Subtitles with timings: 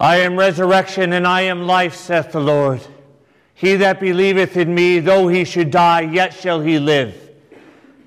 [0.00, 2.80] I am resurrection and I am life, saith the Lord.
[3.52, 7.14] He that believeth in me, though he should die, yet shall he live.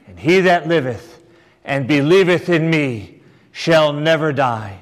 [0.08, 1.24] And he that liveth
[1.64, 3.22] and believeth in me
[3.52, 4.82] shall never die.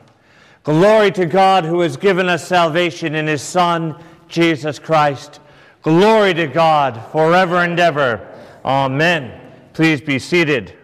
[0.63, 5.41] Glory to God who has given us salvation in his Son, Jesus Christ.
[5.81, 8.25] Glory to God forever and ever.
[8.63, 9.37] Amen.
[9.73, 10.77] Please be seated.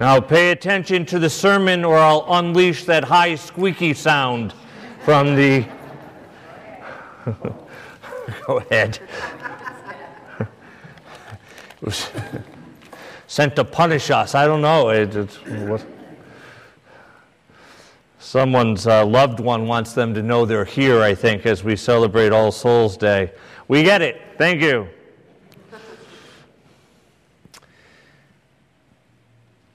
[0.00, 4.54] Now pay attention to the sermon, or I'll unleash that high squeaky sound
[5.04, 5.66] from the.
[8.46, 8.98] Go ahead.
[10.40, 10.48] it
[11.82, 12.08] was
[13.26, 14.34] sent to punish us.
[14.34, 14.88] I don't know.
[14.88, 15.12] It,
[15.68, 15.84] what?
[18.18, 22.32] Someone's uh, loved one wants them to know they're here, I think, as we celebrate
[22.32, 23.32] All Souls Day.
[23.68, 24.22] We get it.
[24.38, 24.88] Thank you.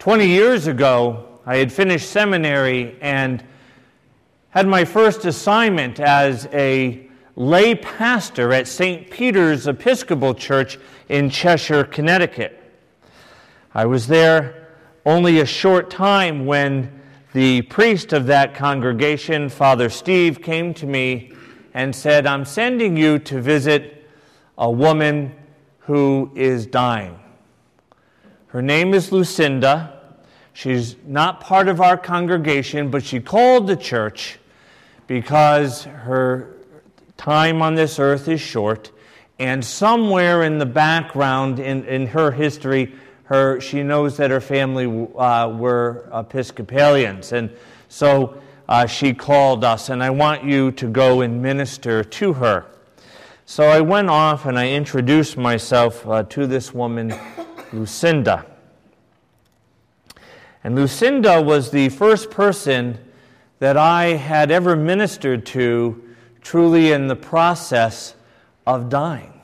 [0.05, 3.43] 20 years ago, I had finished seminary and
[4.51, 9.09] had my first assignment as a lay pastor at St.
[9.09, 10.77] Peter's Episcopal Church
[11.09, 12.61] in Cheshire, Connecticut.
[13.73, 14.67] I was there
[15.07, 17.01] only a short time when
[17.33, 21.31] the priest of that congregation, Father Steve, came to me
[21.73, 24.05] and said, I'm sending you to visit
[24.55, 25.33] a woman
[25.79, 27.19] who is dying.
[28.49, 29.94] Her name is Lucinda.
[30.55, 34.39] She's not part of our congregation, but she called the church
[35.05, 36.55] because her
[37.17, 38.89] time on this earth is short.
[39.37, 42.93] And somewhere in the background, in, in her history,
[43.25, 44.85] her, she knows that her family
[45.17, 47.33] uh, were Episcopalians.
[47.33, 47.53] And
[47.89, 52.65] so uh, she called us, and I want you to go and minister to her.
[53.45, 57.13] So I went off and I introduced myself uh, to this woman,
[57.73, 58.54] Lucinda.
[60.65, 62.97] And Lucinda was the first person
[63.59, 66.03] that I had ever ministered to
[66.41, 68.15] truly in the process
[68.65, 69.39] of dying.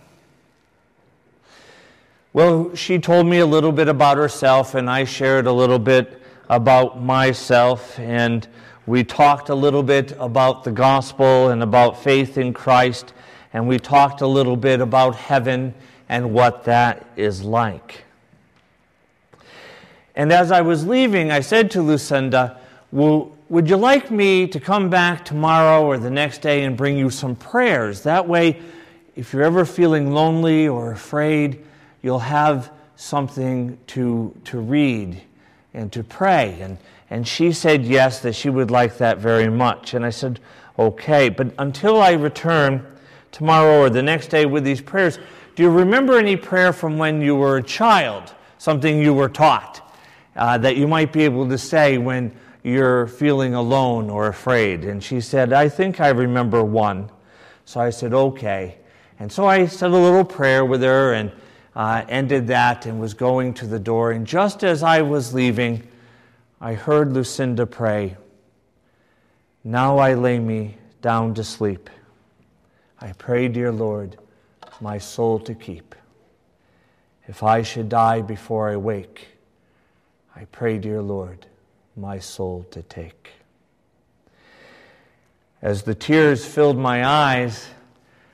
[2.34, 6.24] Well, she told me a little bit about herself, and I shared a little bit
[6.50, 8.48] about myself, and
[8.88, 13.14] we talked a little bit about the gospel and about faith in Christ,
[13.54, 15.76] and we talked a little bit about heaven
[16.10, 18.06] and what that is like.
[20.16, 22.60] And as I was leaving, I said to Lucinda,
[22.92, 26.98] well, Would you like me to come back tomorrow or the next day and bring
[26.98, 28.04] you some prayers?
[28.04, 28.62] That way,
[29.16, 31.66] if you're ever feeling lonely or afraid,
[32.02, 35.22] you'll have something to, to read
[35.74, 36.58] and to pray.
[36.62, 36.78] And,
[37.10, 39.94] and she said yes, that she would like that very much.
[39.94, 40.40] And I said,
[40.80, 42.86] Okay, but until I return
[43.32, 45.20] tomorrow or the next day with these prayers,
[45.56, 49.91] do you remember any prayer from when you were a child, something you were taught?
[50.36, 52.34] Uh, that you might be able to say when
[52.64, 54.86] you're feeling alone or afraid.
[54.86, 57.10] And she said, I think I remember one.
[57.66, 58.78] So I said, okay.
[59.20, 61.32] And so I said a little prayer with her and
[61.76, 64.12] uh, ended that and was going to the door.
[64.12, 65.88] And just as I was leaving,
[66.60, 68.18] I heard Lucinda pray,
[69.64, 71.90] Now I lay me down to sleep.
[73.00, 74.18] I pray, dear Lord,
[74.80, 75.96] my soul to keep.
[77.28, 79.28] If I should die before I wake,
[80.36, 81.46] I pray, dear Lord,
[81.96, 83.32] my soul to take.
[85.62, 87.68] As the tears filled my eyes,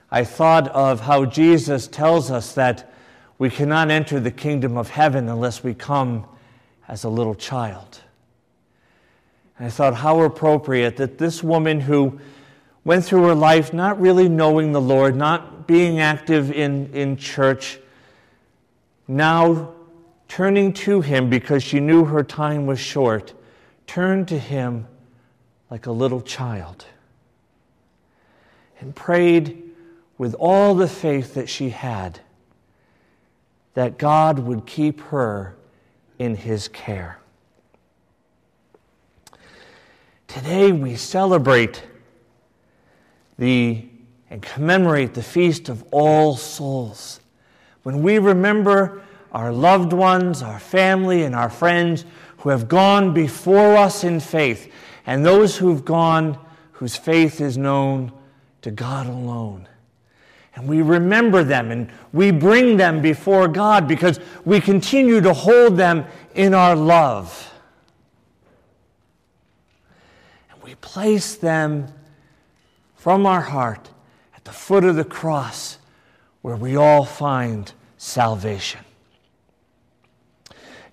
[0.10, 2.92] I thought of how Jesus tells us that
[3.38, 6.26] we cannot enter the kingdom of heaven unless we come
[6.88, 8.02] as a little child.
[9.58, 12.20] And I thought how appropriate that this woman who
[12.86, 17.80] went through her life not really knowing the Lord, not being active in, in church,
[19.08, 19.74] now
[20.28, 23.34] turning to him because she knew her time was short,
[23.86, 24.88] turned to him
[25.70, 26.86] like a little child
[28.80, 29.64] and prayed
[30.18, 32.20] with all the faith that she had
[33.74, 35.56] that God would keep her
[36.18, 37.20] in his care.
[40.28, 41.84] Today we celebrate
[43.38, 43.88] the
[44.30, 47.20] and commemorate the feast of all souls.
[47.84, 49.02] When we remember
[49.32, 52.06] our loved ones, our family, and our friends
[52.38, 54.72] who have gone before us in faith,
[55.06, 56.38] and those who've gone
[56.74, 58.12] whose faith is known
[58.62, 59.68] to God alone.
[60.58, 65.78] And we remember them and we bring them before God because we continue to hold
[65.78, 67.54] them in our love.
[70.52, 71.88] And we place them
[72.96, 73.92] from our heart
[74.36, 75.78] at the foot of the cross
[76.42, 78.82] where we all find salvation.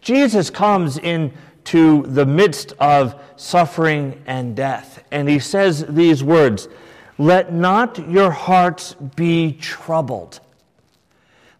[0.04, 5.02] Jesus comes into the midst of suffering and death.
[5.10, 6.68] And he says these words
[7.16, 10.40] Let not your hearts be troubled.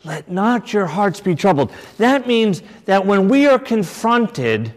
[0.04, 1.72] Let not your hearts be troubled.
[1.96, 4.74] That means that when we are confronted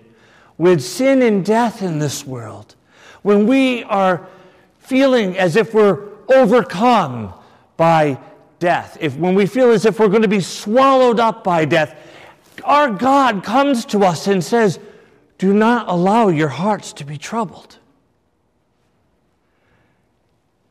[0.57, 2.75] with sin and death in this world,
[3.21, 4.25] when we are
[4.79, 7.33] feeling as if we're overcome
[7.75, 8.17] by
[8.59, 12.06] death, if when we feel as if we're going to be swallowed up by death,
[12.63, 14.79] our God comes to us and says,
[15.37, 17.77] Do not allow your hearts to be troubled.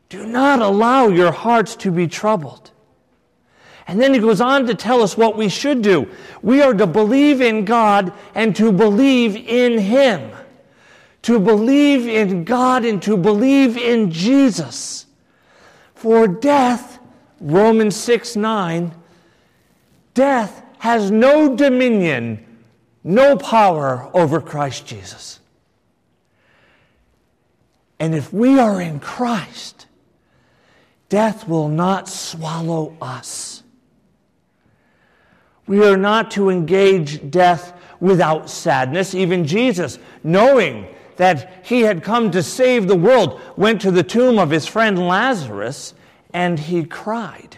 [0.09, 2.71] Do not allow your hearts to be troubled.
[3.87, 6.09] And then he goes on to tell us what we should do.
[6.41, 10.31] We are to believe in God and to believe in Him.
[11.23, 15.05] To believe in God and to believe in Jesus.
[15.95, 16.99] For death,
[17.39, 18.93] Romans 6 9,
[20.13, 22.45] death has no dominion,
[23.03, 25.39] no power over Christ Jesus.
[27.99, 29.87] And if we are in Christ,
[31.09, 33.63] death will not swallow us.
[35.65, 39.13] We are not to engage death without sadness.
[39.13, 40.87] Even Jesus, knowing
[41.17, 45.07] that he had come to save the world, went to the tomb of his friend
[45.07, 45.93] Lazarus
[46.33, 47.57] and he cried.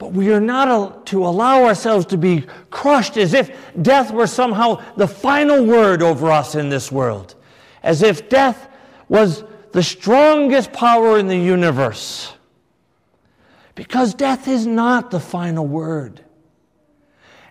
[0.00, 4.82] But we are not to allow ourselves to be crushed as if death were somehow
[4.96, 7.34] the final word over us in this world,
[7.82, 8.70] as if death
[9.10, 12.32] was the strongest power in the universe.
[13.74, 16.24] Because death is not the final word.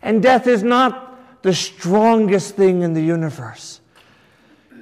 [0.01, 3.80] And death is not the strongest thing in the universe.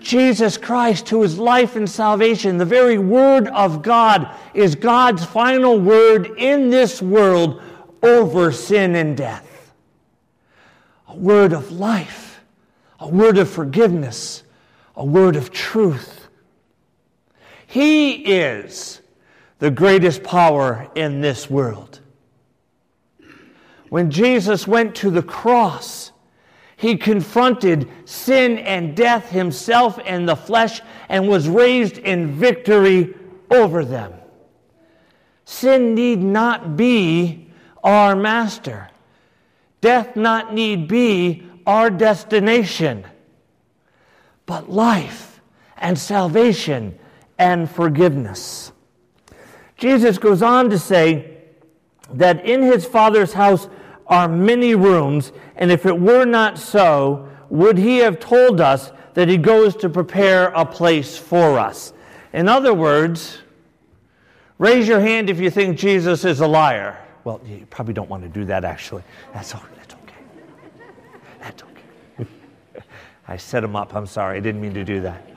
[0.08, 5.78] Jesus Christ, who is life and salvation, the very Word of God, is God's final
[5.78, 7.62] word in this world
[8.02, 9.74] over sin and death.
[11.10, 12.40] A word of life,
[13.02, 14.44] a word of forgiveness,
[14.96, 16.30] a word of truth.
[17.66, 19.02] He is
[19.60, 22.00] the greatest power in this world.
[23.90, 26.14] When Jesus went to the cross,
[26.78, 30.80] he confronted sin and death himself and the flesh
[31.10, 33.16] and was raised in victory
[33.50, 34.14] over them.
[35.44, 37.50] Sin need not be
[37.84, 38.90] our master.
[39.82, 43.04] Death not need be our destination.
[44.46, 45.42] But life
[45.78, 47.00] and salvation
[47.40, 48.72] and forgiveness.
[49.78, 51.38] Jesus goes on to say
[52.12, 53.68] that in his Father's house
[54.08, 59.28] are many rooms, and if it were not so, would he have told us that
[59.28, 61.94] he goes to prepare a place for us?
[62.34, 63.40] In other words,
[64.58, 67.04] raise your hand if you think Jesus is a liar.
[67.24, 69.04] Well, you probably don't want to do that actually.
[69.34, 69.66] That's, okay.
[69.76, 70.14] that's okay.
[71.42, 72.84] That's okay.
[73.28, 73.94] I set him up.
[73.96, 74.38] I'm sorry.
[74.38, 75.28] I didn't mean to do that.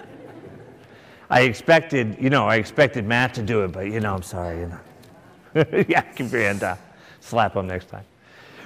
[1.30, 4.60] I expected, you know, I expected Matt to do it, but you know, I'm sorry,
[4.60, 5.84] you know.
[5.88, 6.78] yeah, keep your hand down.
[7.20, 8.04] Slap him next time.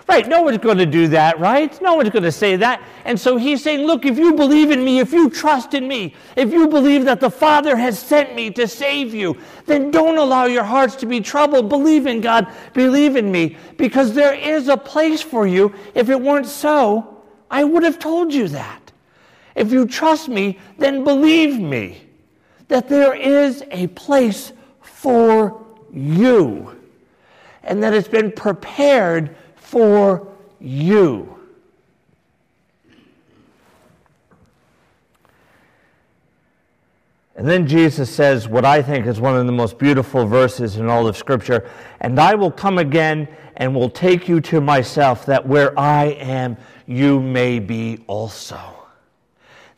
[0.07, 1.81] Right, no one's going to do that, right?
[1.81, 2.83] No one's going to say that.
[3.07, 6.15] And so he's saying, look, if you believe in me, if you trust in me,
[6.37, 10.45] if you believe that the Father has sent me to save you, then don't allow
[10.45, 11.71] your hearts to be troubled.
[11.71, 15.75] Believe in God, believe in me, because there is a place for you.
[15.95, 18.93] If it weren't so, I would have told you that.
[19.55, 22.03] If you trust me, then believe me
[22.69, 26.79] that there is a place for you
[27.63, 30.29] and that it's been prepared for
[30.61, 31.31] you.
[37.37, 40.89] And then Jesus says what I think is one of the most beautiful verses in
[40.89, 41.69] all of Scripture
[42.01, 46.57] And I will come again and will take you to myself, that where I am,
[46.87, 48.75] you may be also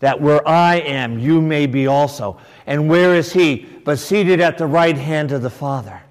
[0.00, 2.38] that where I am, you may be also.
[2.66, 6.02] And where is he but seated at the right hand of the Father?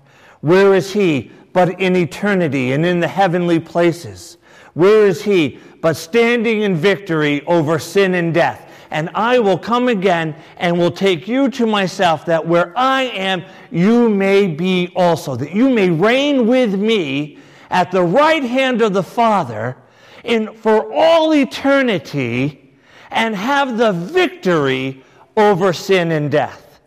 [0.42, 4.38] Where is he but in eternity and in the heavenly places?
[4.74, 8.70] Where is he but standing in victory over sin and death?
[8.92, 13.46] And I will come again and will take you to myself, that where I am,
[13.72, 18.92] you may be also, that you may reign with me at the right hand of
[18.92, 19.78] the Father
[20.26, 22.74] in, for all eternity
[23.12, 25.06] and have the victory
[25.38, 26.82] over sin and death.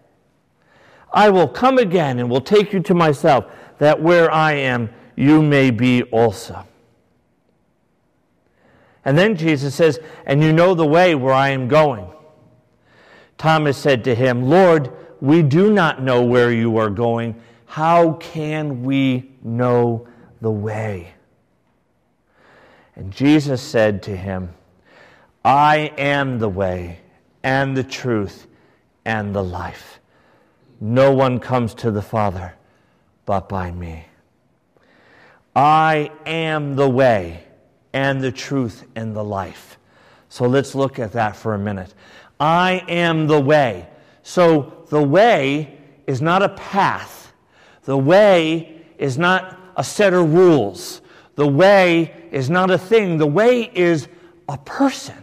[1.11, 3.47] I will come again and will take you to myself,
[3.79, 6.65] that where I am, you may be also.
[9.05, 12.13] And then Jesus says, And you know the way where I am going.
[13.39, 17.41] Thomas said to him, Lord, we do not know where you are going.
[17.67, 20.07] How can we know
[20.41, 21.13] the way?
[22.97, 24.51] And Jesus said to him,
[25.45, 27.01] I am the way
[27.43, 28.47] and the truth
[29.05, 30.01] and the life.
[30.81, 32.58] No one comes to the Father
[33.29, 34.07] but by me.
[35.55, 37.45] I am the way
[37.93, 39.79] and the truth and the life.
[40.31, 41.93] So let's look at that for a minute.
[42.41, 43.87] I am the way.
[44.23, 47.35] So the way is not a path,
[47.83, 51.03] the way is not a set of rules,
[51.35, 54.09] the way is not a thing, the way is
[54.49, 55.23] a person.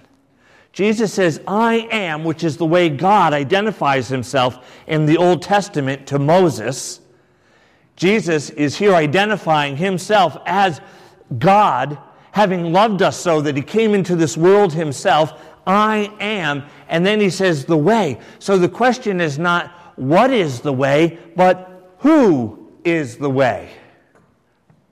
[0.74, 6.06] Jesus says, I am, which is the way God identifies himself in the Old Testament
[6.06, 7.00] to Moses.
[7.96, 10.82] Jesus is here identifying himself as
[11.38, 11.98] God,
[12.32, 15.34] having loved us so that he came into this world himself.
[15.66, 16.64] I am.
[16.90, 18.20] And then he says, the way.
[18.40, 23.72] So the question is not, what is the way, but who is the way?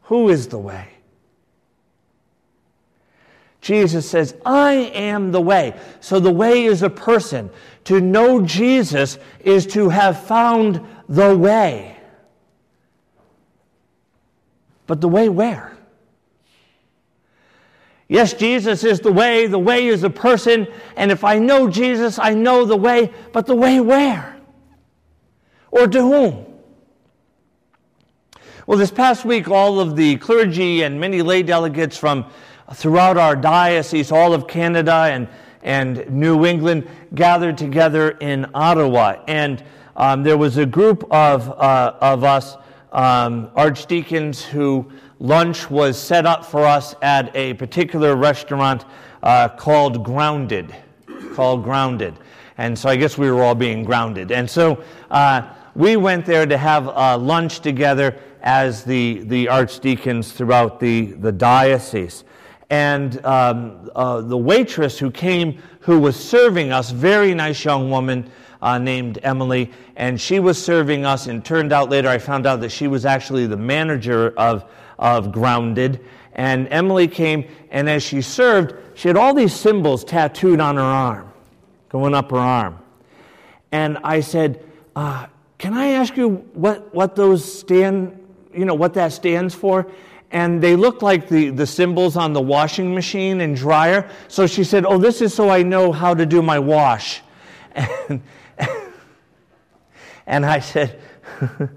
[0.03, 0.87] Who is the way?
[3.61, 5.79] Jesus says, I am the way.
[6.01, 7.49] So the way is a person.
[7.85, 11.97] To know Jesus is to have found the way.
[14.87, 15.77] But the way where?
[18.07, 19.47] Yes, Jesus is the way.
[19.47, 20.67] The way is a person.
[20.95, 23.11] And if I know Jesus, I know the way.
[23.31, 24.37] But the way where?
[25.71, 26.45] Or to whom?
[28.67, 32.25] Well, this past week, all of the clergy and many lay delegates from
[32.73, 35.27] throughout our diocese, all of Canada and,
[35.63, 39.23] and New England, gathered together in Ottawa.
[39.27, 39.63] And
[39.97, 42.55] um, there was a group of, uh, of us,
[42.93, 48.85] um, archdeacons, who lunch was set up for us at a particular restaurant
[49.23, 50.73] uh, called Grounded.
[51.33, 52.13] Called Grounded.
[52.57, 54.31] And so I guess we were all being grounded.
[54.31, 60.31] And so uh, we went there to have uh, lunch together as the, the archdeacons
[60.31, 62.23] throughout the, the diocese
[62.69, 68.29] and um, uh, the waitress who came, who was serving us, very nice young woman
[68.63, 71.27] uh, named Emily, and she was serving us.
[71.27, 74.65] And turned out later, I found out that she was actually the manager of
[74.97, 75.99] of Grounded.
[76.31, 80.81] And Emily came, and as she served, she had all these symbols tattooed on her
[80.81, 81.31] arm,
[81.89, 82.79] going up her arm.
[83.73, 84.65] And I said,
[84.95, 85.27] uh,
[85.57, 88.17] "Can I ask you what what those stand?
[88.55, 89.87] You know what that stands for?"
[90.31, 94.09] and they looked like the, the symbols on the washing machine and dryer.
[94.29, 97.21] So she said, Oh, this is so I know how to do my wash.
[97.75, 98.23] And,
[100.27, 100.99] and I said,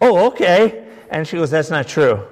[0.00, 0.88] Oh, okay.
[1.10, 2.26] And she goes, That's not true.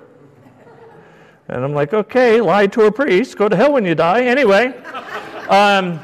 [1.49, 4.25] And I'm like, Okay, lie to a priest, go to hell when you die.
[4.25, 4.77] Anyway,
[5.49, 6.01] um,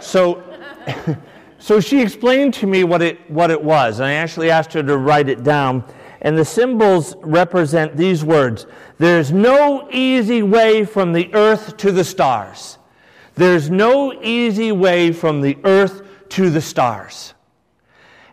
[0.00, 0.44] so.
[1.58, 4.82] so she explained to me what it, what it was, and I actually asked her
[4.82, 5.84] to write it down
[6.20, 8.66] and the symbols represent these words
[8.98, 12.78] There's no easy way from the earth to the stars.
[13.34, 17.34] There's no easy way from the earth to the stars.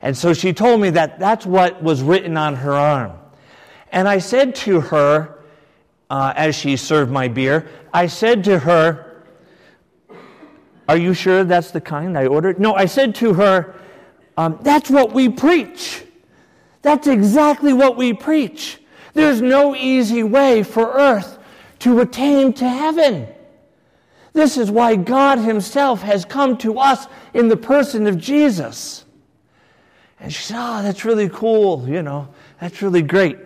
[0.06, 3.14] And so she told me that that's what was written on her arm.
[3.92, 5.40] And I said to her,
[6.12, 9.24] uh, as she served my beer, I said to her,
[10.88, 12.60] Are you sure that's the kind I ordered?
[12.60, 13.82] No, I said to her,
[14.38, 16.04] um, That's what we preach.
[16.84, 18.78] That's exactly what we preach.
[19.16, 21.40] There's no easy way for earth
[21.80, 23.28] to attain to heaven.
[24.34, 29.05] This is why God Himself has come to us in the person of Jesus.
[30.20, 31.88] And she said, Oh, that's really cool.
[31.88, 32.30] You know,
[32.60, 33.38] that's really great.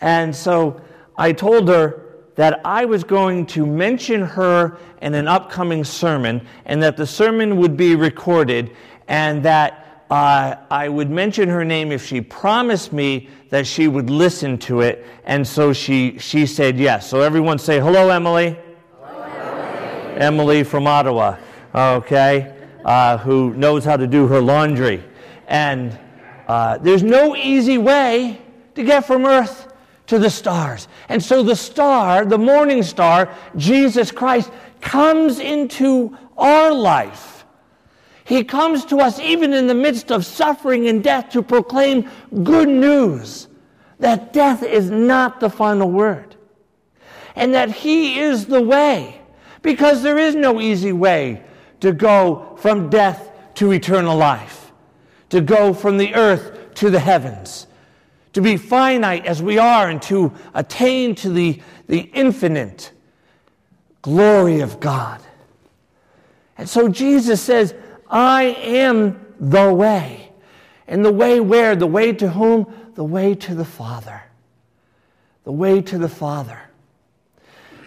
[0.00, 0.80] And so
[1.16, 2.02] I told her
[2.36, 7.56] that I was going to mention her in an upcoming sermon and that the sermon
[7.56, 8.76] would be recorded
[9.08, 14.10] and that uh, I would mention her name if she promised me that she would
[14.10, 15.04] listen to it.
[15.24, 17.08] And so she, she said yes.
[17.08, 18.56] So everyone say, Hello, Emily.
[19.00, 20.20] Hello, Emily.
[20.20, 21.38] Emily from Ottawa,
[21.74, 22.55] okay,
[22.86, 25.04] uh, who knows how to do her laundry.
[25.46, 25.98] And
[26.48, 28.40] uh, there's no easy way
[28.74, 29.70] to get from earth
[30.06, 30.88] to the stars.
[31.10, 34.50] And so the star, the morning star, Jesus Christ,
[34.80, 37.36] comes into our life
[38.26, 42.10] he comes to us even in the midst of suffering and death to proclaim
[42.42, 43.46] good news
[44.00, 46.34] that death is not the final word
[47.36, 49.20] and that He is the way
[49.62, 51.44] because there is no easy way
[51.80, 54.72] to go from death to eternal life,
[55.30, 57.66] to go from the earth to the heavens,
[58.32, 62.92] to be finite as we are and to attain to the, the infinite
[64.02, 65.20] glory of God.
[66.58, 67.74] And so Jesus says,
[68.08, 70.30] I am the way.
[70.86, 71.74] And the way where?
[71.76, 72.72] The way to whom?
[72.94, 74.22] The way to the Father.
[75.44, 76.60] The way to the Father.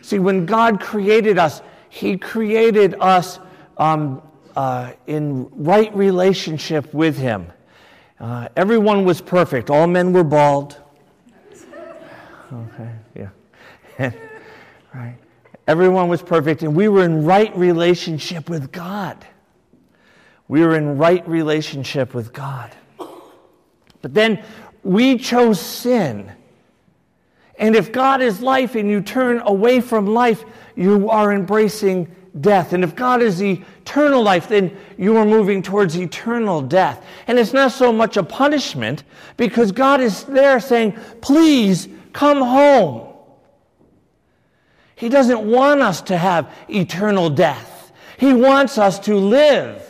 [0.02, 3.40] See, when God created us, He created us
[3.80, 4.22] um,
[4.56, 7.52] uh, in right relationship with Him.
[8.20, 9.70] Uh, everyone was perfect.
[9.70, 10.78] All men were bald.
[12.52, 13.30] Okay, yeah.
[14.94, 15.16] right.
[15.68, 19.26] Everyone was perfect, and we were in right relationship with God.
[20.48, 22.76] We were in right relationship with God.
[24.02, 24.44] But then
[24.84, 26.32] we chose sin.
[27.60, 30.44] And if God is life and you turn away from life,
[30.76, 32.74] you are embracing death.
[32.74, 37.06] And if God is eternal life, then you are moving towards eternal death.
[37.28, 39.04] And it's not so much a punishment
[39.38, 43.08] because God is there saying, please come home.
[44.96, 49.86] He doesn't want us to have eternal death, He wants us to live.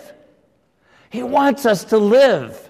[1.09, 2.69] He wants us to live.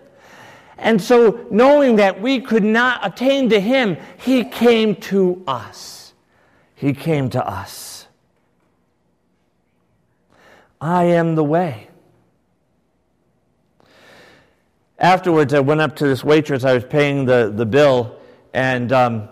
[0.78, 6.14] And so, knowing that we could not attain to Him, He came to us.
[6.74, 7.99] He came to us.
[10.82, 11.90] I am the way.
[14.98, 16.64] Afterwards, I went up to this waitress.
[16.64, 18.18] I was paying the, the bill,
[18.54, 19.30] and um,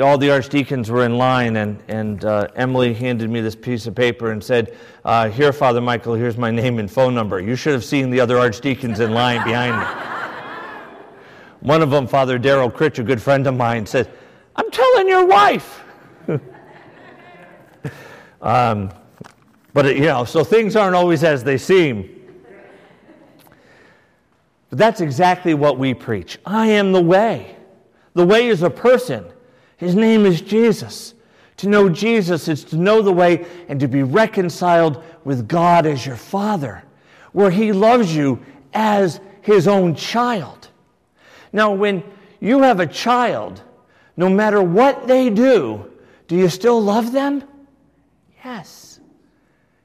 [0.00, 3.94] all the archdeacons were in line, and, and uh, Emily handed me this piece of
[3.94, 7.40] paper and said, uh, Here, Father Michael, here's my name and phone number.
[7.40, 9.86] You should have seen the other archdeacons in line behind me.
[11.60, 14.10] One of them, Father Daryl Critch, a good friend of mine, said,
[14.56, 15.84] I'm telling your wife.
[18.40, 18.90] um,
[19.72, 22.16] but, it, you know, so things aren't always as they seem.
[24.70, 26.38] But that's exactly what we preach.
[26.46, 27.56] I am the way.
[28.14, 29.24] The way is a person.
[29.76, 31.14] His name is Jesus.
[31.58, 36.06] To know Jesus is to know the way and to be reconciled with God as
[36.06, 36.82] your Father,
[37.32, 38.40] where He loves you
[38.72, 40.68] as His own child.
[41.52, 42.02] Now, when
[42.40, 43.62] you have a child,
[44.16, 45.90] no matter what they do,
[46.28, 47.44] do you still love them?
[48.44, 48.89] Yes.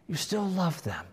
[0.08, 1.06] You still love them.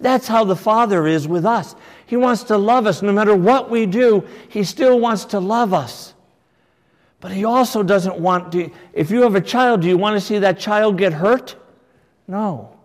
[0.00, 1.74] That's how the Father is with us.
[2.06, 3.02] He wants to love us.
[3.02, 6.14] No matter what we do, He still wants to love us.
[7.20, 10.20] But he also doesn't want to, if you have a child, do you want to
[10.20, 11.56] see that child get hurt?
[12.28, 12.76] No.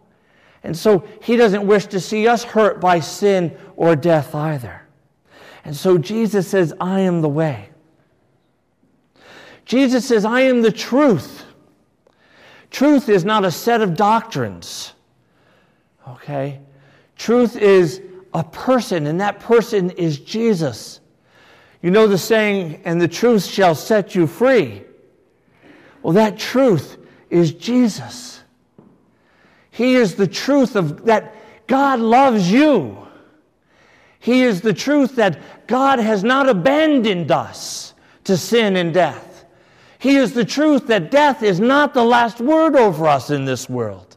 [0.63, 4.81] And so he doesn't wish to see us hurt by sin or death either.
[5.65, 7.69] And so Jesus says, I am the way.
[9.65, 11.45] Jesus says, I am the truth.
[12.71, 14.93] Truth is not a set of doctrines.
[16.07, 16.59] Okay?
[17.15, 18.01] Truth is
[18.33, 20.99] a person, and that person is Jesus.
[21.81, 24.83] You know the saying, and the truth shall set you free.
[26.01, 26.97] Well, that truth
[27.29, 28.41] is Jesus.
[29.69, 31.35] He is the truth of that
[31.67, 32.97] God loves you.
[34.19, 39.45] He is the truth that God has not abandoned us to sin and death.
[39.99, 43.69] He is the truth that death is not the last word over us in this
[43.69, 44.12] world.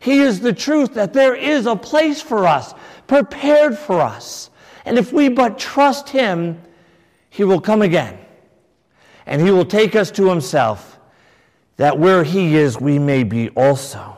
[0.00, 2.74] He is the truth that there is a place for us,
[3.06, 4.50] prepared for us.
[4.84, 6.60] And if we but trust Him,
[7.30, 8.18] he will come again,
[9.26, 10.98] and He will take us to Himself,
[11.76, 14.16] that where He is, we may be also.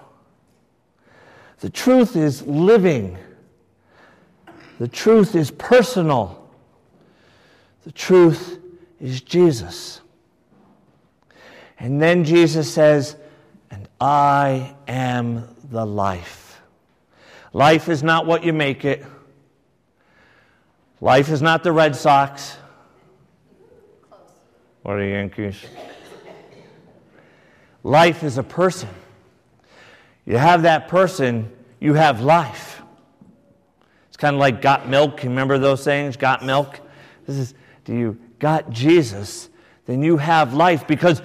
[1.58, 3.18] The truth is living,
[4.78, 6.50] the truth is personal,
[7.84, 8.58] the truth
[9.00, 10.00] is Jesus.
[11.78, 13.16] And then Jesus says,
[13.70, 16.60] And I am the life.
[17.52, 19.04] Life is not what you make it.
[21.00, 22.56] Life is not the Red Sox
[24.84, 25.64] or the Yankees.
[27.82, 28.88] Life is a person.
[30.26, 32.82] You have that person, you have life.
[34.08, 35.22] It's kind of like got milk.
[35.22, 36.16] You remember those sayings?
[36.16, 36.78] Got milk?
[37.26, 37.54] This is,
[37.84, 39.48] do you got Jesus?
[39.86, 41.22] Then you have life because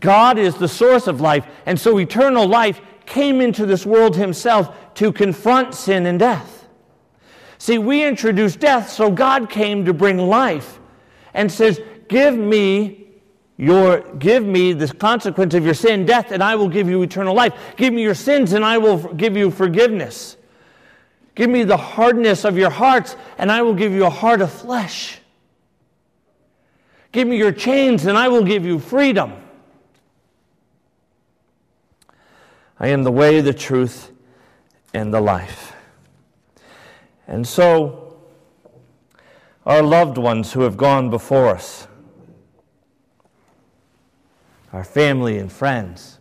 [0.00, 1.46] God is the source of life.
[1.66, 6.66] And so eternal life came into this world himself to confront sin and death.
[7.58, 10.78] See, we introduced death, so God came to bring life
[11.34, 13.06] and says, Give me
[13.56, 17.34] your give me the consequence of your sin, death, and I will give you eternal
[17.34, 17.54] life.
[17.76, 20.36] Give me your sins, and I will give you forgiveness.
[21.34, 24.52] Give me the hardness of your hearts, and I will give you a heart of
[24.52, 25.18] flesh.
[27.10, 29.32] Give me your chains, and I will give you freedom.
[32.80, 34.12] I am the way, the truth,
[34.94, 35.74] and the life.
[37.26, 38.16] And so,
[39.66, 41.86] our loved ones who have gone before us,
[44.72, 46.18] our family and friends.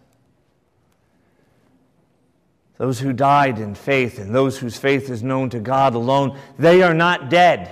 [2.78, 6.84] Those who died in faith and those whose faith is known to God alone, they
[6.84, 7.72] are not dead.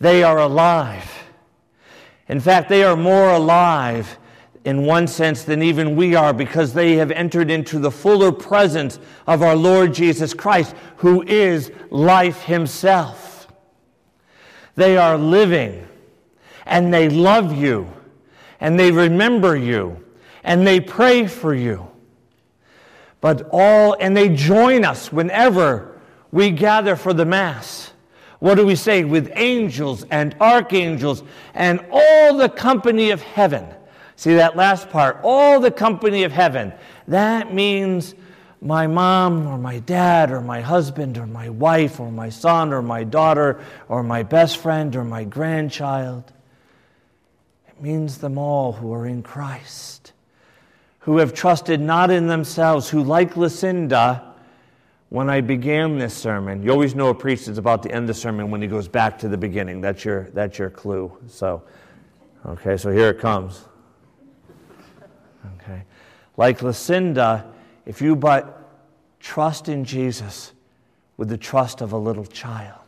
[0.00, 1.10] They are alive.
[2.28, 4.18] In fact, they are more alive
[4.64, 8.98] in one sense than even we are because they have entered into the fuller presence
[9.26, 13.48] of our Lord Jesus Christ, who is life himself.
[14.76, 15.86] They are living
[16.64, 17.92] and they love you
[18.60, 20.02] and they remember you
[20.44, 21.88] and they pray for you.
[23.20, 26.00] But all, and they join us whenever
[26.32, 27.92] we gather for the Mass.
[28.40, 29.04] What do we say?
[29.04, 31.22] With angels and archangels
[31.54, 33.66] and all the company of heaven.
[34.16, 36.72] See that last part, all the company of heaven.
[37.08, 38.14] That means
[38.60, 42.80] my mom or my dad or my husband or my wife or my son or
[42.80, 46.32] my daughter or my best friend or my grandchild.
[47.66, 50.12] It means them all who are in Christ,
[51.00, 54.32] who have trusted not in themselves, who, like Lucinda,
[55.08, 58.14] when I began this sermon, you always know a priest is about to end the
[58.14, 59.80] sermon when he goes back to the beginning.
[59.80, 61.14] That's your, that's your clue.
[61.26, 61.64] So,
[62.46, 63.64] okay, so here it comes.
[65.60, 65.82] Okay.
[66.36, 67.52] Like Lucinda,
[67.86, 68.58] if you but
[69.20, 70.52] trust in Jesus
[71.16, 72.78] with the trust of a little child.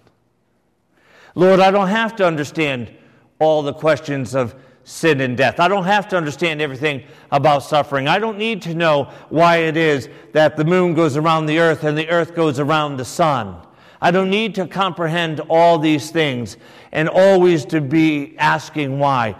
[1.34, 2.92] Lord, I don't have to understand
[3.38, 5.58] all the questions of sin and death.
[5.58, 8.06] I don't have to understand everything about suffering.
[8.06, 11.84] I don't need to know why it is that the moon goes around the earth
[11.84, 13.56] and the earth goes around the sun.
[14.00, 16.58] I don't need to comprehend all these things
[16.92, 19.36] and always to be asking why.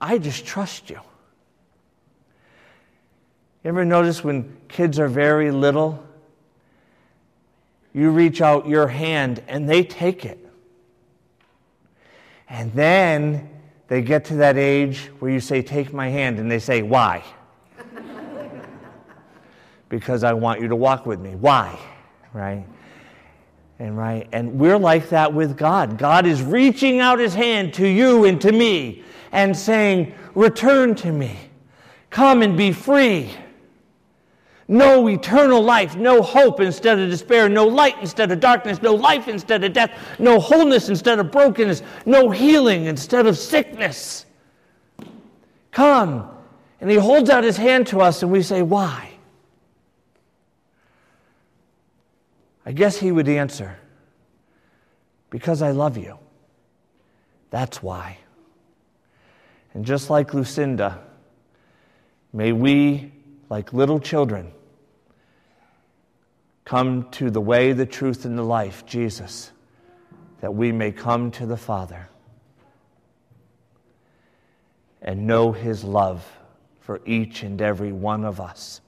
[0.00, 1.00] I just trust you.
[3.64, 6.04] You ever notice when kids are very little,
[7.92, 10.38] you reach out your hand and they take it.
[12.48, 13.48] And then
[13.88, 17.24] they get to that age where you say, Take my hand, and they say, Why?
[19.88, 21.34] because I want you to walk with me.
[21.34, 21.78] Why?
[22.32, 22.64] Right?
[23.80, 25.98] And right, and we're like that with God.
[25.98, 31.12] God is reaching out his hand to you and to me and saying, Return to
[31.12, 31.36] me.
[32.10, 33.30] Come and be free.
[34.70, 39.26] No eternal life, no hope instead of despair, no light instead of darkness, no life
[39.26, 44.26] instead of death, no wholeness instead of brokenness, no healing instead of sickness.
[45.70, 46.28] Come.
[46.82, 49.10] And he holds out his hand to us, and we say, Why?
[52.66, 53.78] I guess he would answer,
[55.30, 56.18] Because I love you.
[57.50, 58.18] That's why.
[59.72, 61.02] And just like Lucinda,
[62.34, 63.12] may we,
[63.48, 64.52] like little children,
[66.68, 69.52] come to the way, the truth, and the life, Jesus,
[70.42, 72.10] that we may come to the Father
[75.00, 76.30] and know his love
[76.80, 78.82] for each and every one of us.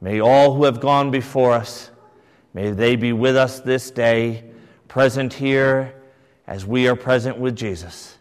[0.00, 1.92] May all who have gone before us,
[2.52, 4.42] may they be with us this day,
[4.88, 5.94] present here
[6.48, 8.18] as we are present with Jesus.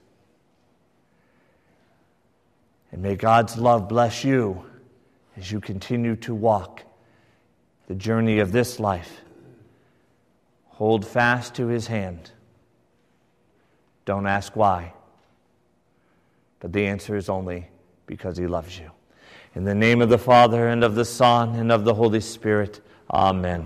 [2.92, 4.64] And may God's love bless you
[5.36, 6.84] as you continue to walk
[7.88, 9.22] the journey of this life.
[10.68, 12.32] Hold fast to his hand.
[14.06, 14.94] Don't ask why.
[16.60, 17.68] But the answer is only
[18.06, 18.92] because he loves you.
[19.56, 22.82] In the name of the Father, and of the Son, and of the Holy Spirit,
[23.12, 23.66] amen.